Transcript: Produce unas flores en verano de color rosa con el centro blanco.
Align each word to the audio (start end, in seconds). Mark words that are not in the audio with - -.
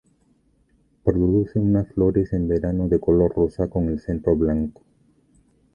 Produce 1.03 1.59
unas 1.59 1.87
flores 1.89 2.33
en 2.33 2.47
verano 2.47 2.87
de 2.87 2.99
color 2.99 3.35
rosa 3.35 3.67
con 3.69 3.87
el 3.87 3.99
centro 3.99 4.35
blanco. 4.35 4.81